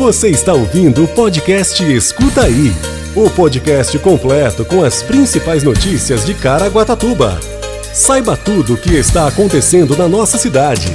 [0.00, 2.72] Você está ouvindo o podcast Escuta Aí
[3.14, 7.38] o podcast completo com as principais notícias de Caraguatatuba.
[7.92, 10.86] Saiba tudo o que está acontecendo na nossa cidade.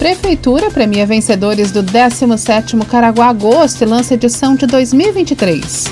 [0.00, 5.84] Prefeitura premia vencedores do 17º Caraguá Agosto e lança edição de 2023.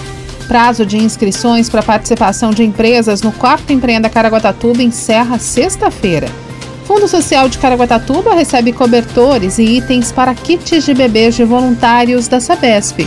[0.48, 6.27] Prazo de inscrições para participação de empresas no quarto Empreenda Caraguatatuba encerra sexta-feira.
[6.87, 12.39] Fundo Social de Caraguatatuba recebe cobertores e itens para kits de bebês de voluntários da
[12.39, 13.00] Sabesp.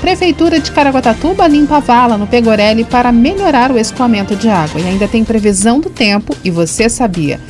[0.00, 4.86] Prefeitura de Caraguatatuba limpa a vala no Pegorelli para melhorar o escoamento de água e
[4.86, 7.40] ainda tem previsão do tempo e você sabia.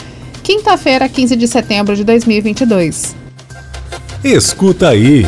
[0.42, 3.14] Quinta-feira, 15 de setembro de 2022.
[4.24, 5.26] Escuta aí.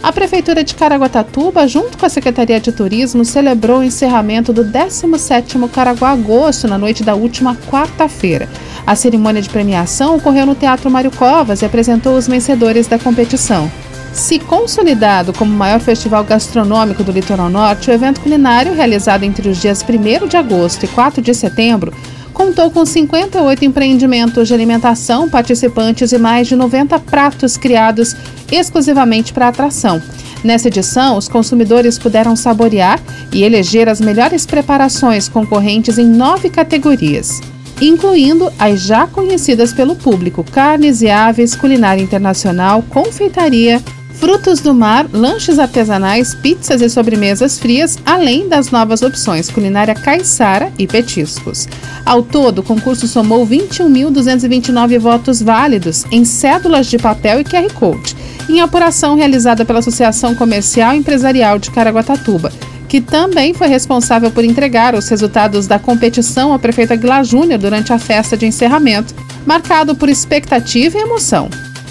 [0.00, 5.68] A Prefeitura de Caraguatatuba, junto com a Secretaria de Turismo, celebrou o encerramento do 17º
[5.68, 8.48] Caraguá Agosto na noite da última quarta-feira.
[8.86, 13.70] A cerimônia de premiação ocorreu no Teatro Mário Covas e apresentou os vencedores da competição.
[14.12, 19.48] Se consolidado como o maior festival gastronômico do Litoral Norte, o evento culinário, realizado entre
[19.48, 21.92] os dias 1 de agosto e 4 de setembro,
[22.38, 28.14] contou com 58 empreendimentos de alimentação, participantes e mais de 90 pratos criados
[28.50, 30.00] exclusivamente para atração.
[30.44, 33.00] Nessa edição, os consumidores puderam saborear
[33.32, 37.40] e eleger as melhores preparações concorrentes em nove categorias
[37.80, 43.80] incluindo as já conhecidas pelo público: carnes e aves, culinária internacional, confeitaria,
[44.18, 50.72] frutos do mar, lanches artesanais, pizzas e sobremesas frias, além das novas opções culinária caiçara
[50.78, 51.68] e petiscos.
[52.04, 58.16] Ao todo, o concurso somou 21.229 votos válidos em cédulas de papel e QR Code,
[58.48, 62.52] em apuração realizada pela Associação Comercial e Empresarial de Caraguatatuba
[62.88, 67.92] que também foi responsável por entregar os resultados da competição ao prefeito Aguilar Júnior durante
[67.92, 69.14] a festa de encerramento,
[69.44, 71.50] marcado por expectativa e emoção.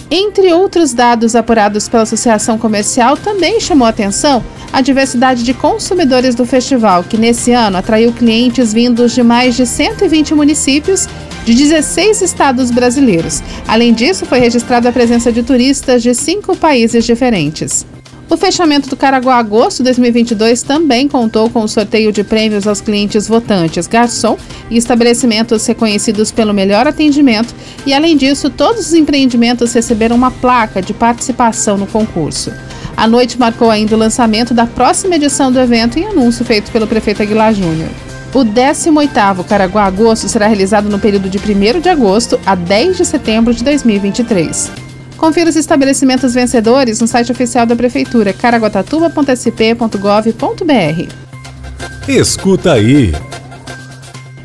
[0.09, 4.41] Entre outros dados apurados pela Associação Comercial, também chamou atenção
[4.71, 9.65] a diversidade de consumidores do festival, que nesse ano atraiu clientes vindos de mais de
[9.65, 11.07] 120 municípios
[11.43, 13.41] de 16 estados brasileiros.
[13.67, 17.85] Além disso, foi registrada a presença de turistas de cinco países diferentes.
[18.29, 23.25] O fechamento do Caraguá Agosto 2022 também contou com o sorteio de prêmios aos clientes
[23.25, 24.37] votantes, garçom
[24.69, 27.55] e estabelecimentos reconhecidos pelo melhor atendimento,
[27.85, 32.51] e além disso, todos os empreendimentos receberam uma placa de participação no concurso.
[32.97, 36.87] A noite marcou ainda o lançamento da próxima edição do evento em anúncio feito pelo
[36.87, 37.89] prefeito Aguilar Júnior.
[38.33, 43.05] O 18º Caraguá Agosto será realizado no período de 1 de agosto a 10 de
[43.05, 44.86] setembro de 2023.
[45.27, 51.13] Confira os estabelecimentos vencedores no site oficial da Prefeitura, caraguatatuba.sp.gov.br.
[52.07, 53.13] Escuta aí!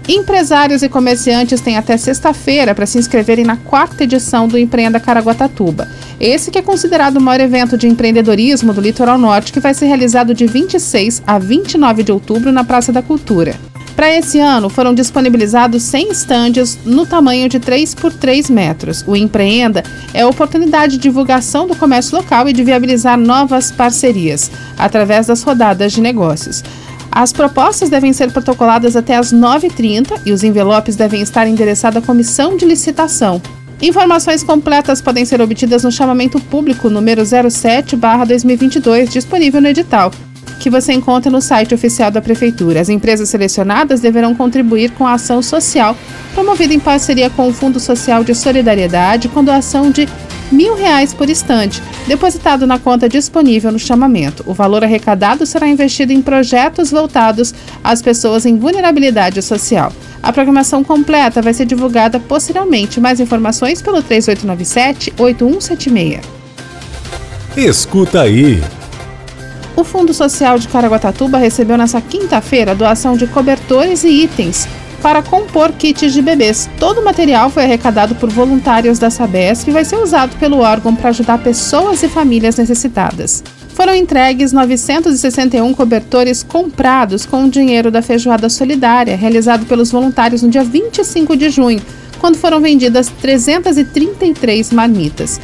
[0.09, 5.87] Empresários e comerciantes têm até sexta-feira para se inscreverem na quarta edição do Empreenda Caraguatatuba.
[6.19, 9.87] Esse que é considerado o maior evento de empreendedorismo do Litoral Norte, que vai ser
[9.87, 13.55] realizado de 26 a 29 de outubro na Praça da Cultura.
[13.95, 19.05] Para esse ano, foram disponibilizados 100 estandes no tamanho de 3 por 3 metros.
[19.07, 19.83] O Empreenda
[20.15, 25.43] é a oportunidade de divulgação do comércio local e de viabilizar novas parcerias através das
[25.43, 26.65] rodadas de negócios.
[27.11, 32.07] As propostas devem ser protocoladas até às 9h30 e os envelopes devem estar endereçados à
[32.07, 33.43] comissão de licitação.
[33.83, 40.11] Informações completas podem ser obtidas no chamamento público número 07/2022, disponível no edital
[40.63, 42.81] que você encontra no site oficial da Prefeitura.
[42.81, 45.97] As empresas selecionadas deverão contribuir com a ação social
[46.33, 50.09] promovida em parceria com o Fundo Social de Solidariedade com doação de
[50.53, 54.45] mil reais por estante, depositado na conta disponível no chamamento.
[54.47, 57.53] O valor arrecadado será investido em projetos voltados
[57.83, 59.93] às pessoas em vulnerabilidade social.
[60.23, 63.01] A programação completa vai ser divulgada posteriormente.
[63.01, 66.21] Mais informações pelo 3897-8176.
[67.57, 68.63] Escuta aí.
[69.83, 74.69] O Fundo Social de Caraguatatuba recebeu nesta quinta-feira doação de cobertores e itens
[75.03, 76.71] para compor kits de bebês.
[76.79, 80.95] Todo o material foi arrecadado por voluntários da Sabesp e vai ser usado pelo órgão
[80.95, 83.43] para ajudar pessoas e famílias necessitadas.
[83.71, 90.49] Foram entregues 961 cobertores comprados com o dinheiro da Feijoada Solidária, realizado pelos voluntários no
[90.49, 91.83] dia 25 de junho,
[92.21, 95.41] quando foram vendidas 333 marmitas.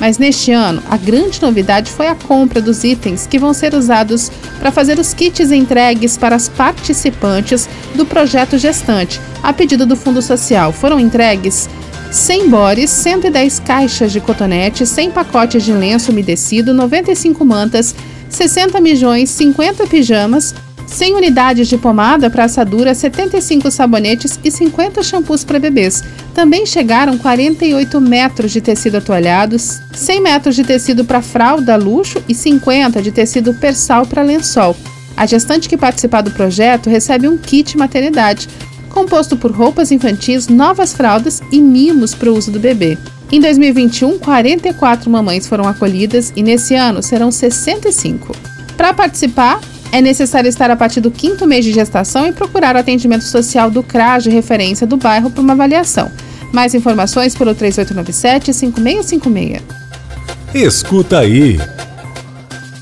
[0.00, 4.30] Mas neste ano, a grande novidade foi a compra dos itens que vão ser usados
[4.58, 10.20] para fazer os kits entregues para as participantes do projeto gestante, a pedido do Fundo
[10.20, 10.72] Social.
[10.72, 11.68] Foram entregues
[12.10, 17.94] 100 bores, 110 caixas de cotonete, 100 pacotes de lenço umedecido, 95 mantas,
[18.28, 20.54] 60 mijões, 50 pijamas,
[20.92, 26.04] 100 unidades de pomada para assadura, 75 sabonetes e 50 shampoos para bebês.
[26.34, 32.34] Também chegaram 48 metros de tecido atoalhado, 100 metros de tecido para fralda luxo e
[32.34, 34.76] 50 de tecido persal para lençol.
[35.16, 38.46] A gestante que participar do projeto recebe um kit maternidade,
[38.90, 42.98] composto por roupas infantis, novas fraldas e mimos para o uso do bebê.
[43.30, 48.36] Em 2021, 44 mamães foram acolhidas e nesse ano serão 65.
[48.76, 49.58] Para participar,
[49.92, 53.70] é necessário estar a partir do quinto mês de gestação e procurar o atendimento social
[53.70, 56.10] do CRAS de referência do bairro para uma avaliação.
[56.50, 59.60] Mais informações pelo 3897-5656.
[60.54, 61.60] Escuta aí!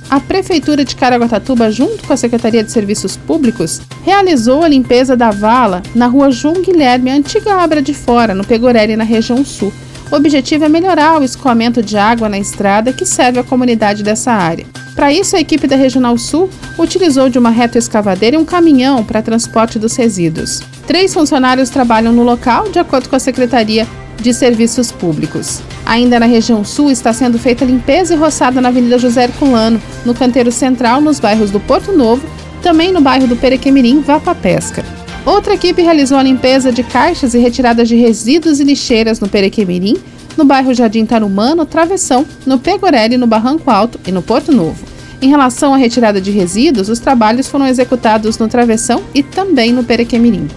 [0.09, 5.31] A Prefeitura de Caraguatatuba, junto com a Secretaria de Serviços Públicos, realizou a limpeza da
[5.31, 9.73] vala na rua João Guilherme, antiga Abra de Fora, no Pegorelli, na região sul.
[10.11, 14.33] O objetivo é melhorar o escoamento de água na estrada que serve a comunidade dessa
[14.33, 14.67] área.
[14.97, 19.23] Para isso, a equipe da Regional Sul utilizou de uma retroescavadeira e um caminhão para
[19.23, 20.63] transporte dos resíduos.
[20.85, 23.87] Três funcionários trabalham no local, de acordo com a Secretaria
[24.21, 25.63] de Serviços Públicos.
[25.87, 30.13] Ainda na região sul está sendo feita limpeza e roçada na Avenida José Herculano, no
[30.13, 32.29] canteiro central, nos bairros do Porto Novo,
[32.63, 34.85] também no bairro do Perequemirim, Vapa Pesca.
[35.25, 39.97] Outra equipe realizou a limpeza de caixas e retiradas de resíduos e lixeiras no Perequemirim,
[40.37, 44.85] no bairro Jardim Tarumã, no Travessão, no Pegorelli, no Barranco Alto e no Porto Novo.
[45.21, 49.85] Em relação à retirada de resíduos, os trabalhos foram executados no Travessão e também no
[49.85, 50.49] Perequemirim.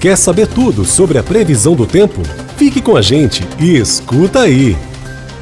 [0.00, 2.20] Quer saber tudo sobre a previsão do tempo?
[2.56, 4.76] Fique com a gente e escuta aí!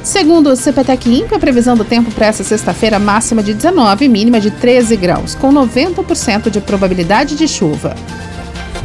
[0.03, 4.09] Segundo o CPTEC INPE, a previsão do tempo para essa sexta-feira máxima de 19 e
[4.09, 7.95] mínima de 13 graus, com 90% de probabilidade de chuva.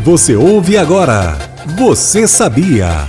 [0.07, 1.37] Você ouve agora.
[1.77, 3.09] Você sabia?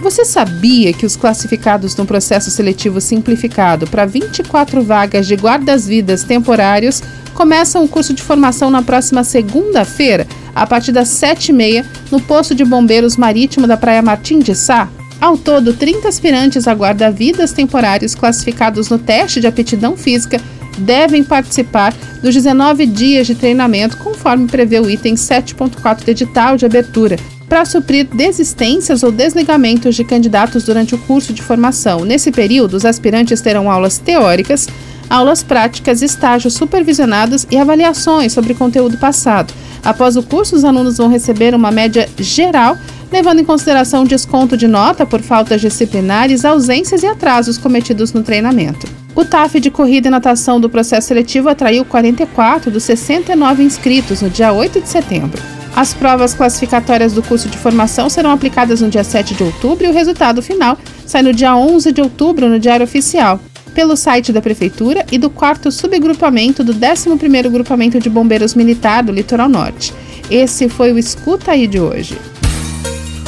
[0.00, 7.00] Você sabia que os classificados no processo seletivo simplificado para 24 vagas de guardas-vidas temporários
[7.34, 12.64] começam o curso de formação na próxima segunda-feira, a partir das 7h30, no posto de
[12.64, 14.88] bombeiros marítimo da Praia Martim de Sá?
[15.20, 20.40] Ao todo, 30 aspirantes a guarda-vidas temporários classificados no teste de aptidão física
[20.82, 26.66] devem participar dos 19 dias de treinamento, conforme prevê o item 7.4 do edital de
[26.66, 27.16] abertura,
[27.48, 32.04] para suprir desistências ou desligamentos de candidatos durante o curso de formação.
[32.04, 34.66] Nesse período, os aspirantes terão aulas teóricas,
[35.10, 39.52] aulas práticas, estágios supervisionados e avaliações sobre conteúdo passado.
[39.84, 42.78] Após o curso, os alunos vão receber uma média geral,
[43.10, 49.01] levando em consideração desconto de nota por faltas disciplinares, ausências e atrasos cometidos no treinamento.
[49.14, 54.30] O TAF de corrida e natação do processo seletivo atraiu 44 dos 69 inscritos no
[54.30, 55.40] dia 8 de setembro.
[55.74, 59.88] As provas classificatórias do curso de formação serão aplicadas no dia 7 de outubro e
[59.88, 63.40] o resultado final sai no dia 11 de outubro no Diário Oficial,
[63.74, 69.12] pelo site da Prefeitura e do 4 subgrupamento do 11º Grupamento de Bombeiros Militar do
[69.12, 69.94] Litoral Norte.
[70.30, 72.18] Esse foi o Escuta Aí de hoje.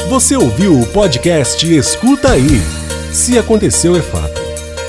[0.09, 2.61] Você ouviu o podcast Escuta Aí.
[3.13, 4.44] Se aconteceu é fato.